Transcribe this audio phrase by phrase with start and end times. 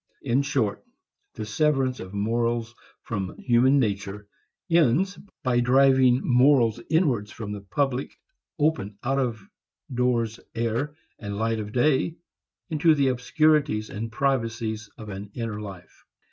[0.23, 0.83] In short,
[1.35, 4.27] the severance of morals from human nature
[4.67, 8.17] ends by driving morals inwards from the public
[8.57, 9.47] open out of
[9.93, 12.15] doors air and light of day
[12.71, 16.03] into the obscurities and privacies of an inner life.